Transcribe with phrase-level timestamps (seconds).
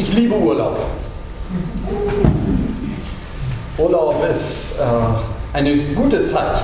[0.00, 0.78] ich liebe Urlaub.
[3.76, 6.62] Urlaub ist äh, eine gute Zeit.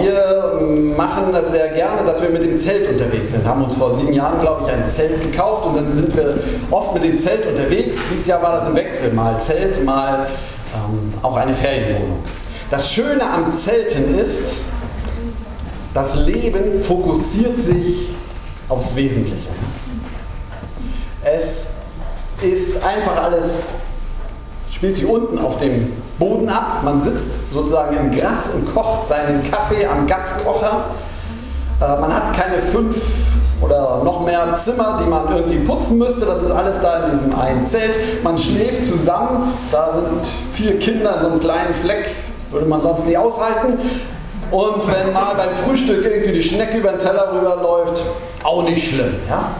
[0.00, 0.60] Wir
[0.96, 3.46] machen das sehr gerne, dass wir mit dem Zelt unterwegs sind.
[3.46, 6.34] Haben uns vor sieben Jahren, glaube ich, ein Zelt gekauft und dann sind wir
[6.70, 7.98] oft mit dem Zelt unterwegs.
[8.10, 10.26] Dieses Jahr war das im Wechsel, mal Zelt, mal
[10.74, 12.18] ähm, auch eine Ferienwohnung.
[12.72, 14.62] Das Schöne am Zelten ist,
[15.94, 18.10] das Leben fokussiert sich
[18.68, 19.48] aufs Wesentliche.
[21.36, 21.68] Es
[22.42, 23.66] ist einfach alles,
[24.70, 26.80] spielt sich unten auf dem Boden ab.
[26.84, 30.84] Man sitzt sozusagen im Gras und kocht seinen Kaffee am Gaskocher.
[31.80, 32.96] Äh, man hat keine fünf
[33.60, 36.24] oder noch mehr Zimmer, die man irgendwie putzen müsste.
[36.24, 38.22] Das ist alles da in diesem einen Zelt.
[38.22, 39.52] Man schläft zusammen.
[39.72, 42.14] Da sind vier Kinder in so einem kleinen Fleck.
[42.50, 43.78] Würde man sonst nicht aushalten.
[44.50, 48.02] Und wenn mal beim Frühstück irgendwie die Schnecke über den Teller rüberläuft,
[48.44, 49.16] auch nicht schlimm.
[49.28, 49.50] Ja?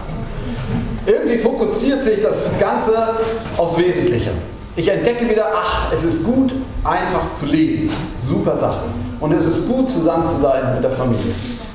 [1.09, 3.15] Irgendwie fokussiert sich das Ganze
[3.57, 4.31] aufs Wesentliche.
[4.77, 6.53] Ich entdecke wieder, ach, es ist gut,
[6.85, 7.91] einfach zu leben.
[8.15, 8.83] Super Sache.
[9.19, 11.33] Und es ist gut, zusammen zu sein mit der Familie.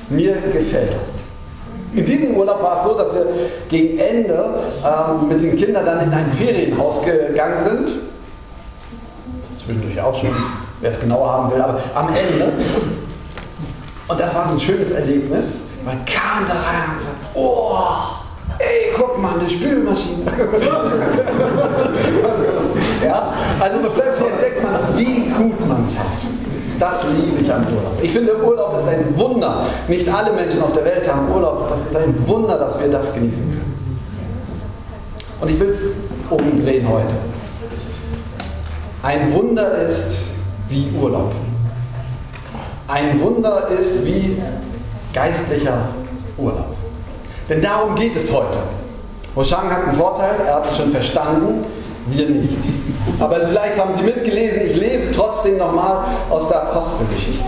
[0.08, 1.14] Mir gefällt das.
[1.94, 3.26] In diesem Urlaub war es so, dass wir
[3.68, 4.54] gegen Ende
[4.84, 7.92] ähm, mit den Kindern dann in ein Ferienhaus gegangen sind.
[9.56, 10.30] Zwischendurch auch schon,
[10.80, 12.52] wer es genauer haben will, aber am Ende.
[14.06, 15.62] Und das war so ein schönes Erlebnis.
[15.84, 17.74] Man kam da rein und gesagt, oh,
[18.64, 20.24] ey, guck mal, eine Spülmaschine.
[22.22, 22.48] also,
[23.04, 26.06] ja, also plötzlich entdeckt man, wie gut man es hat.
[26.78, 27.98] Das liebe ich am Urlaub.
[28.02, 29.64] Ich finde, Urlaub ist ein Wunder.
[29.88, 31.68] Nicht alle Menschen auf der Welt haben Urlaub.
[31.68, 33.74] Das ist ein Wunder, dass wir das genießen können.
[35.40, 35.82] Und ich will es
[36.30, 37.14] umdrehen heute.
[39.02, 40.18] Ein Wunder ist
[40.68, 41.32] wie Urlaub.
[42.88, 44.40] Ein Wunder ist wie
[45.12, 45.88] geistlicher
[46.36, 46.74] Urlaub.
[47.48, 48.58] Denn darum geht es heute.
[49.36, 51.64] Hoshang hat einen Vorteil, er hat es schon verstanden,
[52.06, 52.58] wir nicht.
[53.18, 57.44] Aber vielleicht haben Sie mitgelesen, ich lese trotzdem nochmal aus der Apostelgeschichte.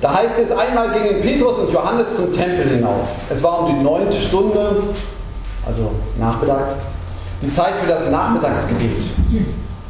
[0.00, 3.08] Da heißt es, einmal gingen Petrus und Johannes zum Tempel hinauf.
[3.28, 4.84] Es war um die neunte Stunde,
[5.66, 6.76] also nachmittags,
[7.42, 9.02] die Zeit für das Nachmittagsgebet.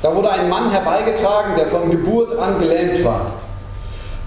[0.02, 3.26] Da wurde ein Mann herbeigetragen, der von Geburt an gelähmt war.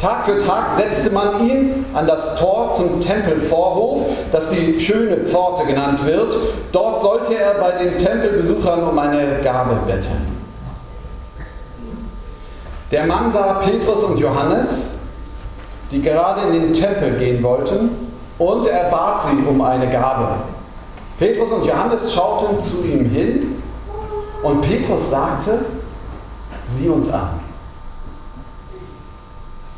[0.04, 5.66] Tag für Tag setzte man ihn an das Tor zum Tempelvorhof, das die schöne Pforte
[5.66, 6.36] genannt wird.
[6.74, 10.42] Dort sollte er bei den Tempelbesuchern um eine Gabe betteln.
[12.92, 14.88] Der Mann sah Petrus und Johannes,
[15.90, 17.92] die gerade in den Tempel gehen wollten,
[18.38, 20.28] und er bat sie um eine Gabe.
[21.18, 23.62] Petrus und Johannes schauten zu ihm hin
[24.44, 25.64] und Petrus sagte,
[26.68, 27.43] sieh uns an.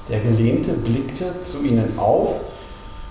[0.09, 2.39] Der Gelähmte blickte zu ihnen auf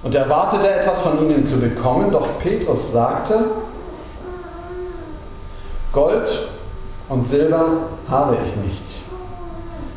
[0.03, 3.47] und erwartete etwas von ihnen zu bekommen, doch Petrus sagte,
[5.93, 6.49] Gold
[7.09, 7.67] und Silber
[8.09, 8.85] habe ich nicht.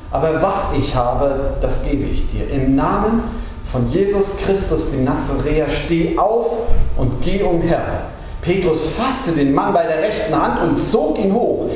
[0.09, 2.50] Aber was ich habe, das gebe ich dir.
[2.50, 3.24] Im Namen
[3.66, 7.81] von Jesus Christus, dem Nazaräer, steh auf und geh umher.
[8.41, 11.69] Petrus fasste den Mann bei der rechten Hand und zog ihn hoch.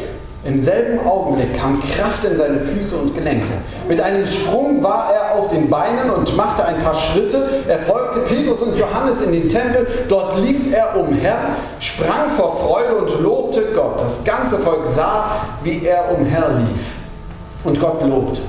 [0.43, 3.45] Im selben Augenblick kam Kraft in seine Füße und Gelenke.
[3.87, 7.47] Mit einem Sprung war er auf den Beinen und machte ein paar Schritte.
[7.67, 9.85] Er folgte Petrus und Johannes in den Tempel.
[10.09, 11.35] Dort lief er umher,
[11.79, 14.01] sprang vor Freude und lobte Gott.
[14.01, 15.25] Das ganze Volk sah,
[15.63, 16.95] wie er umherlief
[17.63, 18.41] und Gott lobte.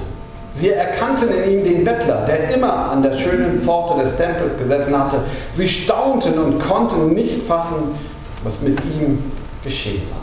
[0.52, 4.98] Sie erkannten in ihm den Bettler, der immer an der schönen Pforte des Tempels gesessen
[4.98, 5.18] hatte.
[5.52, 7.98] Sie staunten und konnten nicht fassen,
[8.44, 9.30] was mit ihm
[9.62, 10.21] geschehen war.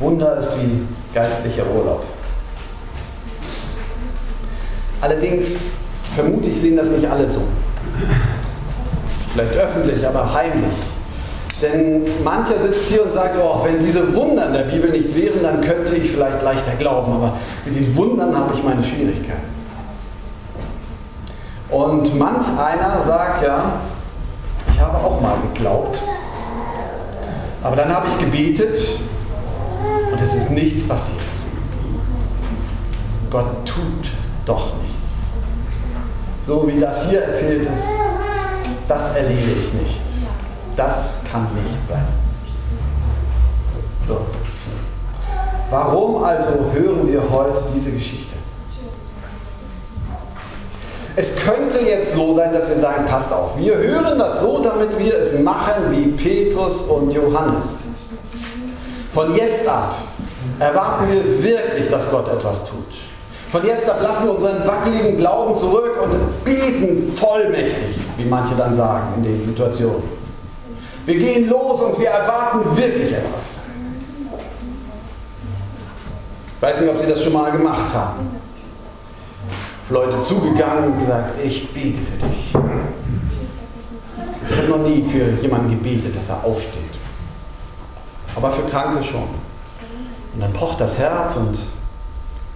[0.00, 2.04] Wunder ist wie geistlicher Urlaub.
[5.00, 5.74] Allerdings
[6.14, 7.42] vermute ich, sehen das nicht alle so.
[9.32, 10.74] Vielleicht öffentlich, aber heimlich.
[11.62, 15.42] Denn mancher sitzt hier und sagt, oh, wenn diese Wunder in der Bibel nicht wären,
[15.42, 17.34] dann könnte ich vielleicht leichter glauben, aber
[17.64, 19.54] mit den Wundern habe ich meine Schwierigkeiten.
[21.70, 23.80] Und manch einer sagt ja,
[24.72, 26.02] ich habe auch mal geglaubt,
[27.62, 28.76] aber dann habe ich gebetet
[30.14, 31.18] und es ist nichts passiert.
[33.30, 34.12] Gott tut
[34.46, 35.10] doch nichts.
[36.40, 37.82] So wie das hier erzählt ist,
[38.86, 40.04] das erlebe ich nicht.
[40.76, 42.06] Das kann nicht sein.
[44.06, 44.20] So.
[45.70, 48.36] Warum also hören wir heute diese Geschichte?
[51.16, 54.96] Es könnte jetzt so sein, dass wir sagen, passt auf, wir hören das so, damit
[54.96, 57.83] wir es machen wie Petrus und Johannes.
[59.14, 59.94] Von jetzt ab
[60.58, 62.84] erwarten wir wirklich, dass Gott etwas tut.
[63.48, 68.74] Von jetzt ab lassen wir unseren wackeligen Glauben zurück und beten vollmächtig, wie manche dann
[68.74, 70.02] sagen in den Situationen.
[71.06, 73.62] Wir gehen los und wir erwarten wirklich etwas.
[76.56, 78.40] Ich weiß nicht, ob Sie das schon mal gemacht haben.
[79.84, 82.52] Auf Leute zugegangen und gesagt, ich bete für dich.
[84.50, 86.93] Ich habe noch nie für jemanden gebetet, dass er aufsteht.
[88.34, 89.28] Aber für Kranke schon.
[90.34, 91.56] Und dann pocht das Herz und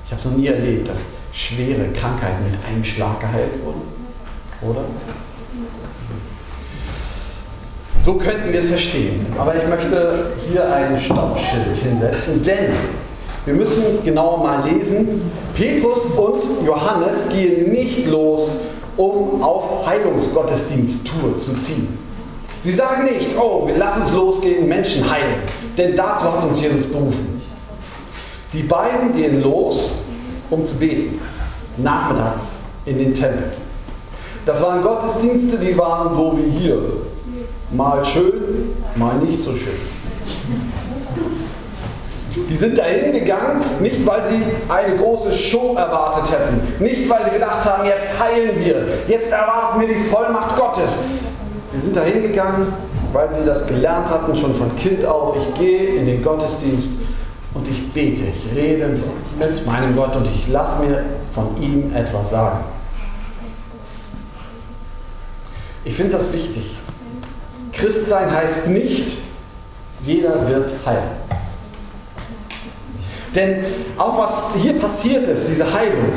[0.04, 3.82] ich habe es noch nie erlebt, dass schwere Krankheiten mit einem Schlag geheilt wurden.
[4.62, 4.84] Oder?
[8.04, 9.26] So könnten wir es verstehen.
[9.38, 12.72] Aber ich möchte hier ein Stoppschild hinsetzen, denn
[13.44, 15.30] wir müssen genauer mal lesen.
[15.54, 18.56] Petrus und Johannes gehen nicht los,
[18.96, 21.98] um auf Heilungsgottesdiensttour zu ziehen.
[22.62, 25.42] Sie sagen nicht, oh, wir lassen uns losgehen, Menschen heilen,
[25.78, 27.40] denn dazu hat uns Jesus berufen.
[28.52, 29.92] Die beiden gehen los,
[30.50, 31.20] um zu beten,
[31.76, 33.52] nachmittags in den Tempel.
[34.44, 36.82] Das waren Gottesdienste, die waren so wie hier.
[37.70, 39.74] Mal schön, mal nicht so schön.
[42.48, 47.30] Die sind dahin gegangen, nicht weil sie eine große Show erwartet hätten, nicht weil sie
[47.30, 50.96] gedacht haben, jetzt heilen wir, jetzt erwarten wir die Vollmacht Gottes.
[51.74, 52.72] Die sind dahin gegangen,
[53.12, 55.36] weil sie das gelernt hatten, schon von Kind auf.
[55.36, 56.90] Ich gehe in den Gottesdienst
[57.54, 58.98] und ich bete, ich rede
[59.38, 61.02] mit meinem Gott und ich lasse mir
[61.32, 62.60] von ihm etwas sagen.
[65.84, 66.76] Ich finde das wichtig.
[67.72, 69.18] Christsein heißt nicht,
[70.02, 71.28] jeder wird heilen.
[73.34, 73.64] Denn
[73.96, 76.12] auch was hier passiert ist, diese Heilung,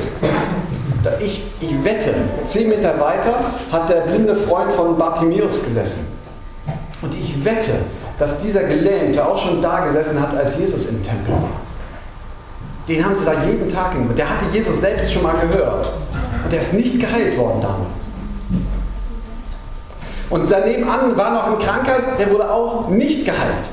[1.20, 2.14] ich, ich wette,
[2.46, 3.40] zehn Meter weiter
[3.72, 6.21] hat der blinde Freund von Bartimäus gesessen.
[7.46, 7.74] Wette,
[8.18, 11.62] dass dieser Gelähmte auch schon da gesessen hat, als Jesus im Tempel war.
[12.88, 14.10] Den haben sie da jeden Tag hin.
[14.16, 15.92] Der hatte Jesus selbst schon mal gehört.
[16.44, 18.08] Und der ist nicht geheilt worden damals.
[20.30, 23.66] Und daneben an war noch ein Kranker, der wurde auch nicht geheilt.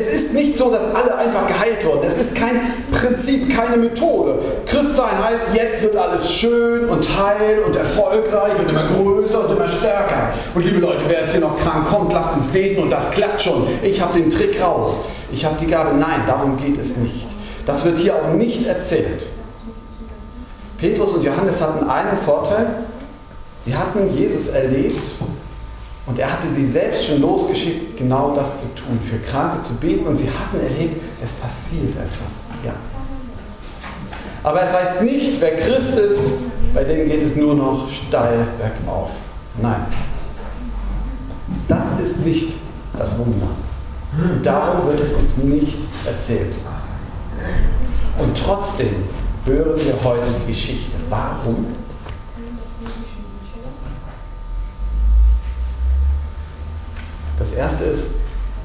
[0.00, 2.04] Es ist nicht so, dass alle einfach geheilt wurden.
[2.06, 2.58] Es ist kein
[2.90, 4.38] Prinzip, keine Methode.
[4.64, 9.68] Christsein heißt, jetzt wird alles schön und heil und erfolgreich und immer größer und immer
[9.68, 10.32] stärker.
[10.54, 13.42] Und liebe Leute, wer ist hier noch krank, kommt, lasst uns beten und das klappt
[13.42, 13.66] schon.
[13.82, 15.00] Ich habe den Trick raus.
[15.30, 15.94] Ich habe die Gabe.
[15.94, 17.28] Nein, darum geht es nicht.
[17.66, 19.26] Das wird hier auch nicht erzählt.
[20.78, 22.66] Petrus und Johannes hatten einen Vorteil.
[23.58, 24.98] Sie hatten Jesus erlebt
[26.06, 30.06] und er hatte sie selbst schon losgeschickt, genau das zu tun, für Kranke zu beten.
[30.06, 32.42] Und sie hatten erlebt, es passiert etwas.
[32.64, 32.74] Ja.
[34.42, 36.20] Aber es heißt nicht, wer Christ ist,
[36.74, 39.10] bei dem geht es nur noch steil bergauf.
[39.60, 39.84] Nein.
[41.68, 42.52] Das ist nicht
[42.98, 43.48] das Wunder.
[44.42, 46.54] Darum wird es uns nicht erzählt.
[48.18, 48.94] Und trotzdem
[49.44, 50.96] hören wir heute die Geschichte.
[51.08, 51.66] Warum?
[57.40, 58.10] Das erste ist,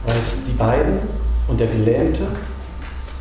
[0.05, 0.99] weil es die beiden
[1.47, 2.27] und der Gelähmte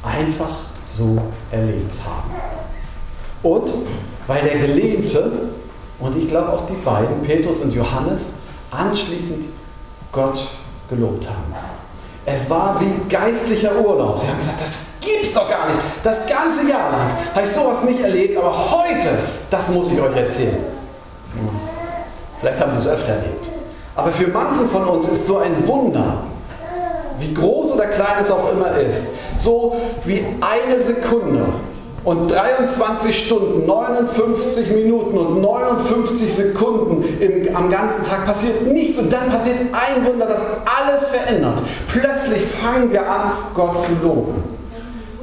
[0.03, 0.51] einfach
[0.85, 1.17] so
[1.53, 2.35] erlebt haben.
[3.45, 3.73] Und
[4.27, 5.31] weil der Gelähmte
[6.01, 8.33] und ich glaube auch die beiden, Petrus und Johannes,
[8.73, 9.45] anschließend
[10.11, 10.45] Gott
[10.91, 11.55] gelobt haben.
[12.27, 14.19] Es war wie geistlicher Urlaub.
[14.19, 15.79] Sie haben gesagt, das gibt's doch gar nicht.
[16.03, 19.19] Das ganze Jahr lang habe ich sowas nicht erlebt, aber heute,
[19.51, 20.57] das muss ich euch erzählen.
[21.35, 21.49] Hm.
[22.41, 23.54] Vielleicht haben Sie es öfter erlebt.
[23.97, 26.25] Aber für manchen von uns ist so ein Wunder,
[27.19, 29.05] wie groß oder klein es auch immer ist,
[29.39, 31.45] so wie eine Sekunde
[32.05, 39.13] und 23 Stunden, 59 Minuten und 59 Sekunden im, am ganzen Tag passiert nichts und
[39.13, 41.63] dann passiert ein Wunder, das alles verändert.
[41.89, 44.43] Plötzlich fangen wir an, Gott zu loben.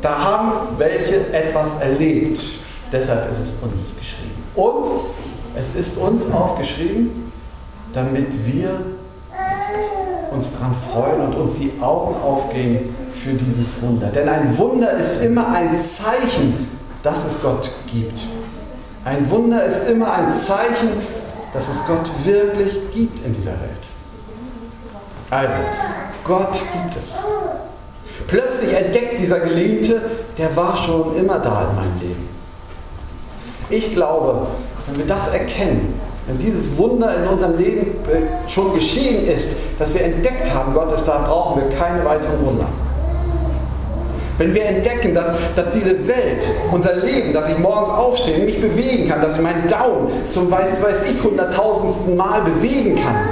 [0.01, 2.39] Da haben welche etwas erlebt.
[2.91, 4.43] Deshalb ist es uns geschrieben.
[4.55, 4.85] Und
[5.55, 7.30] es ist uns aufgeschrieben,
[7.93, 8.69] damit wir
[10.31, 14.07] uns daran freuen und uns die Augen aufgehen für dieses Wunder.
[14.07, 16.67] Denn ein Wunder ist immer ein Zeichen,
[17.03, 18.19] dass es Gott gibt.
[19.03, 20.89] Ein Wunder ist immer ein Zeichen,
[21.53, 23.81] dass es Gott wirklich gibt in dieser Welt.
[25.29, 25.55] Also,
[26.23, 27.23] Gott gibt es.
[28.27, 30.01] Plötzlich entdeckt dieser Gelähmte,
[30.37, 32.29] der war schon immer da in meinem Leben.
[33.69, 34.47] Ich glaube,
[34.87, 36.00] wenn wir das erkennen,
[36.31, 40.91] wenn dieses Wunder in unserem Leben äh, schon geschehen ist, dass wir entdeckt haben, Gott
[40.93, 42.67] ist da, brauchen wir keine weiteren Wunder.
[44.37, 49.07] Wenn wir entdecken, dass, dass diese Welt, unser Leben, dass ich morgens aufstehe, mich bewegen
[49.07, 53.29] kann, dass ich meinen Daumen zum weiß, weiß ich hunderttausendsten Mal bewegen kann,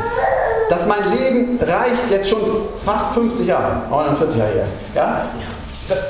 [0.70, 2.42] dass mein Leben reicht jetzt schon
[2.76, 5.26] fast 50 Jahre, 49 Jahre erst, ja?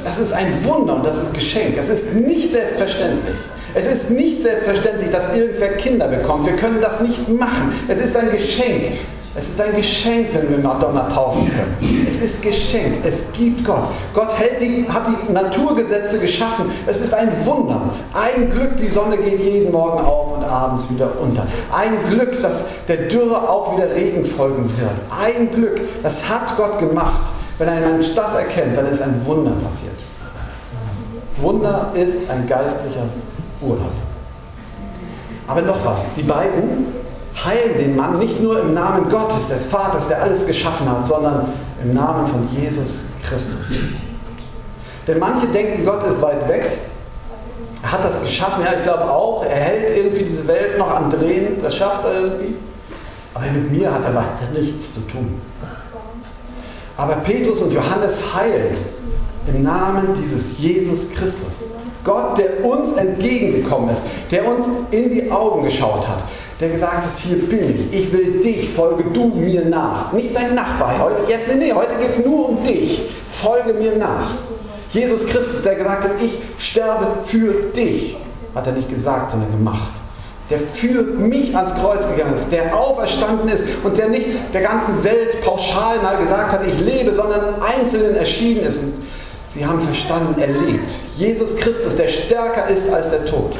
[0.03, 1.77] Das ist ein Wunder und das ist Geschenk.
[1.77, 3.35] Es ist nicht selbstverständlich.
[3.73, 6.45] Es ist nicht selbstverständlich, dass irgendwer Kinder bekommt.
[6.45, 7.73] Wir können das nicht machen.
[7.87, 8.93] Es ist ein Geschenk.
[9.35, 12.05] Es ist ein Geschenk, wenn wir Madonna taufen können.
[12.07, 13.05] Es ist Geschenk.
[13.05, 13.83] Es gibt Gott.
[14.13, 16.65] Gott die, hat die Naturgesetze geschaffen.
[16.87, 17.93] Es ist ein Wunder.
[18.11, 21.45] Ein Glück, die Sonne geht jeden Morgen auf und abends wieder unter.
[21.71, 24.91] Ein Glück, dass der Dürre auch wieder Regen folgen wird.
[25.11, 27.31] Ein Glück, das hat Gott gemacht.
[27.59, 29.99] Wenn ein Mensch das erkennt, dann ist ein Wunder passiert.
[31.37, 33.03] Wunder ist ein geistlicher
[33.61, 33.91] Urlaub.
[35.45, 36.87] Aber noch was, die beiden
[37.45, 41.51] heilen den Mann nicht nur im Namen Gottes, des Vaters, der alles geschaffen hat, sondern
[41.83, 43.67] im Namen von Jesus Christus.
[45.05, 46.65] Denn manche denken, Gott ist weit weg.
[47.81, 49.43] Er hat das geschaffen, ja, ich glaube auch.
[49.43, 52.55] Er hält irgendwie diese Welt noch am Drehen, das schafft er irgendwie.
[53.33, 55.41] Aber mit mir hat er weiter nichts zu tun.
[56.99, 58.75] Aber Petrus und Johannes heilen
[59.47, 61.65] im Namen dieses Jesus Christus.
[62.03, 66.25] Gott, der uns entgegengekommen ist, der uns in die Augen geschaut hat,
[66.59, 70.11] der gesagt hat, hier bin ich, ich will dich, folge du mir nach.
[70.11, 74.31] Nicht dein Nachbar, heute, nee, nee, heute geht es nur um dich, folge mir nach.
[74.91, 78.17] Jesus Christus, der gesagt hat, ich sterbe für dich,
[78.53, 79.91] hat er nicht gesagt, sondern gemacht.
[80.49, 85.03] Der für mich ans Kreuz gegangen ist, der auferstanden ist und der nicht der ganzen
[85.03, 88.77] Welt pauschal mal gesagt hat, ich lebe, sondern einzelnen erschienen ist.
[88.79, 88.93] Und
[89.47, 90.91] sie haben verstanden, er lebt.
[91.17, 93.55] Jesus Christus, der stärker ist als der Tod.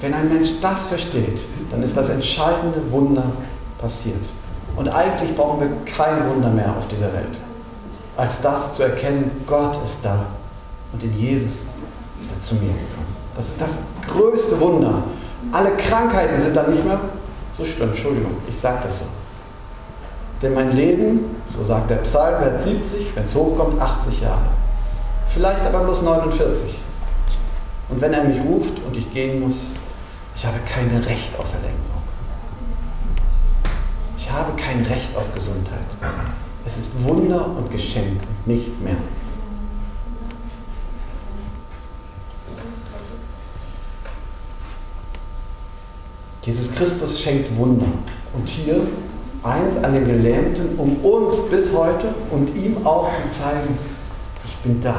[0.00, 1.40] Wenn ein Mensch das versteht,
[1.70, 3.24] dann ist das entscheidende Wunder
[3.80, 4.24] passiert.
[4.76, 7.36] Und eigentlich brauchen wir kein Wunder mehr auf dieser Welt,
[8.16, 10.26] als das zu erkennen, Gott ist da
[10.92, 11.52] und in Jesus
[12.20, 13.17] ist er zu mir gekommen.
[13.38, 15.04] Das ist das größte Wunder.
[15.52, 16.98] Alle Krankheiten sind dann nicht mehr
[17.56, 17.90] so schlimm.
[17.90, 19.04] Entschuldigung, ich sage das so.
[20.42, 24.48] Denn mein Leben, so sagt der Psalm, wird 70, wenn es hochkommt, 80 Jahre.
[25.28, 26.78] Vielleicht aber bloß 49.
[27.90, 29.66] Und wenn er mich ruft und ich gehen muss,
[30.34, 32.02] ich habe kein Recht auf Verlängerung.
[34.16, 35.86] Ich habe kein Recht auf Gesundheit.
[36.66, 38.96] Es ist Wunder und Geschenk und nicht mehr.
[46.48, 47.84] Jesus Christus schenkt Wunder.
[48.32, 48.80] Und hier
[49.42, 53.78] eins an den Gelähmten, um uns bis heute und ihm auch zu zeigen,
[54.46, 54.96] ich bin da.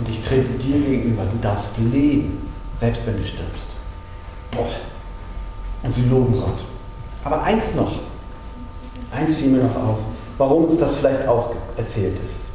[0.00, 1.22] Und ich trete dir gegenüber.
[1.30, 2.48] Du darfst leben
[2.78, 3.68] selbst wenn du stirbst.
[4.50, 4.66] Boah.
[5.84, 6.64] Und sie loben Gott.
[7.22, 8.00] Aber eins noch,
[9.14, 9.98] eins fiel mir noch auf,
[10.38, 12.50] warum uns das vielleicht auch erzählt ist.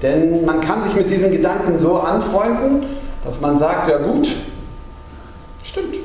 [0.00, 2.84] Denn man kann sich mit diesem Gedanken so anfreunden,
[3.24, 4.28] dass man sagt, ja gut,
[5.68, 5.96] stimmt.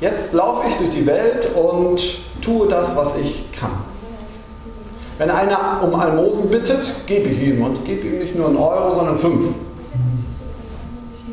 [0.00, 2.00] Jetzt laufe ich durch die Welt und
[2.40, 3.70] tue das, was ich kann.
[5.18, 8.94] Wenn einer um Almosen bittet, gebe ich ihm und gebe ihm nicht nur einen Euro,
[8.94, 9.46] sondern fünf.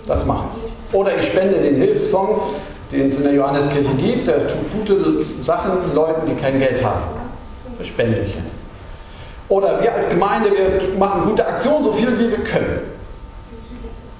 [0.05, 0.93] Das mache ich.
[0.93, 2.41] Oder ich spende den Hilfsfonds,
[2.91, 7.01] den es in der Johanneskirche gibt, der tut gute Sachen Leuten, die kein Geld haben.
[7.77, 8.37] Das spende ich.
[9.49, 13.00] Oder wir als Gemeinde, wir machen gute Aktionen, so viel wie wir können.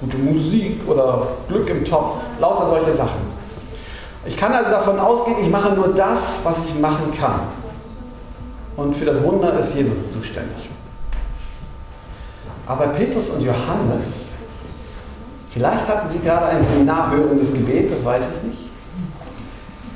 [0.01, 3.22] Gute Musik oder Glück im Topf, lauter solche Sachen.
[4.25, 7.41] Ich kann also davon ausgehen, ich mache nur das, was ich machen kann.
[8.75, 10.70] Und für das Wunder ist Jesus zuständig.
[12.67, 14.31] Aber Petrus und Johannes
[15.51, 18.70] Vielleicht hatten sie gerade ein seminarhörendes Gebet, das weiß ich nicht.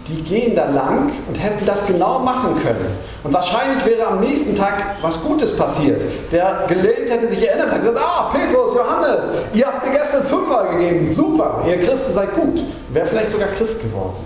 [0.08, 2.86] Die gehen da lang und hätten das genau machen können.
[3.24, 6.04] Und wahrscheinlich wäre am nächsten Tag was Gutes passiert.
[6.32, 10.78] Der Gelähmt hätte sich erinnert, hat gesagt, ah, Petrus, Johannes, ihr habt mir gestern fünfmal
[10.78, 12.64] gegeben, super, ihr Christen seid gut.
[12.90, 14.24] Wäre vielleicht sogar Christ geworden.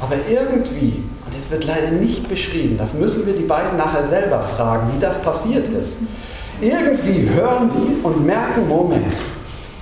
[0.00, 4.42] Aber irgendwie, und es wird leider nicht beschrieben, das müssen wir die beiden nachher selber
[4.42, 5.98] fragen, wie das passiert ist.
[6.60, 9.14] Irgendwie hören die und merken, Moment,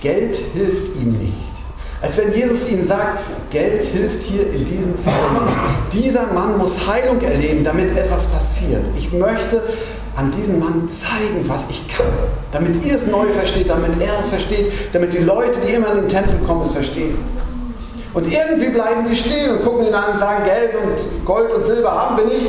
[0.01, 1.50] Geld hilft ihm nicht.
[2.03, 3.19] Als wenn Jesus ihnen sagt,
[3.51, 6.05] Geld hilft hier in diesem Fall nicht.
[6.05, 8.87] Dieser Mann muss Heilung erleben, damit etwas passiert.
[8.97, 9.63] Ich möchte
[10.17, 12.07] an diesem Mann zeigen, was ich kann.
[12.53, 16.01] Damit ihr es neu versteht, damit er es versteht, damit die Leute, die immer in
[16.03, 17.19] den Tempel kommen, es verstehen.
[18.15, 21.65] Und irgendwie bleiben sie stehen und gucken ihn an und sagen, Geld und Gold und
[21.65, 22.47] Silber haben wir nicht.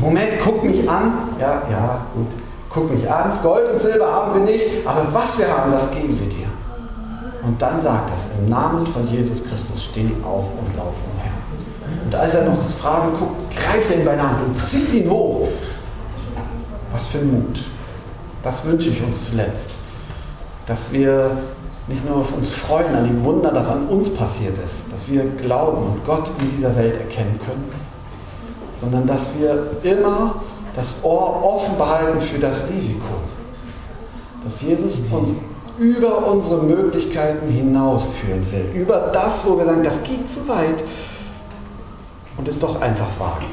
[0.00, 1.30] Moment, guck mich an.
[1.40, 2.28] Ja, ja, gut
[2.74, 6.18] guck mich an, Gold und Silber haben wir nicht, aber was wir haben, das geben
[6.18, 6.48] wir dir.
[7.46, 11.32] Und dann sagt er, im Namen von Jesus Christus, steh auf und lauf umher.
[12.04, 15.10] Und als er noch Fragen guckt, greift er ihn bei der Hand und zieht ihn
[15.10, 15.48] hoch.
[16.92, 17.64] Was für Mut.
[18.42, 19.72] Das wünsche ich uns zuletzt.
[20.66, 21.30] Dass wir
[21.86, 25.24] nicht nur auf uns freuen an dem Wunder, das an uns passiert ist, dass wir
[25.24, 27.70] glauben und Gott in dieser Welt erkennen können,
[28.72, 30.36] sondern dass wir immer
[30.74, 33.04] das Ohr offen behalten für das Risiko,
[34.42, 35.34] dass Jesus uns
[35.78, 40.82] über unsere Möglichkeiten hinausführen will, über das, wo wir sagen, das geht zu weit.
[42.36, 43.46] und es doch einfach wagen.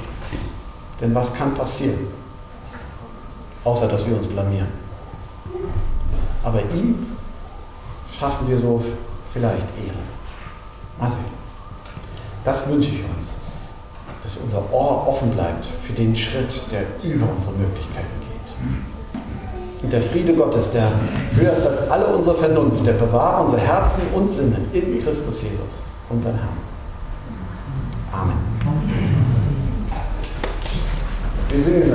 [1.00, 2.08] Denn was kann passieren?
[3.64, 4.70] Außer dass wir uns blamieren.
[6.44, 7.16] Aber ihm
[8.18, 8.84] schaffen wir so
[9.32, 11.10] vielleicht Ehre.
[11.10, 11.20] Sehen.
[12.44, 13.36] Das wünsche ich uns,
[14.22, 18.91] dass unser Ohr offen bleibt für den Schritt, der über unsere Möglichkeiten geht.
[19.84, 20.92] Und der Friede Gottes, der
[21.36, 25.90] höher ist als alle unsere Vernunft, der bewahrt unsere Herzen und Sinne in Christus Jesus,
[26.10, 26.58] unseren Herrn.
[28.12, 28.38] Amen.
[31.50, 31.90] Wir singen das.